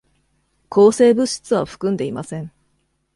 [0.67, 2.51] 抗生物質は含んでいません。